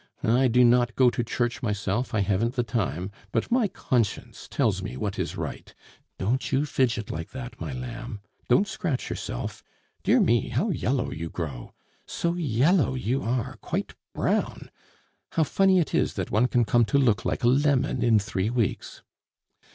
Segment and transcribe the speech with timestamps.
[0.23, 4.81] I do not go to church myself, I haven't the time; but my conscience tells
[4.81, 5.75] me what is right....
[6.17, 8.19] Don't you fidget like that, my lamb!
[8.49, 9.61] Don't scratch yourself!...
[10.01, 11.75] Dear me, how yellow you grow!
[12.07, 14.71] So yellow you are quite brown.
[15.33, 18.49] How funny it is that one can come to look like a lemon in three
[18.49, 19.03] weeks!...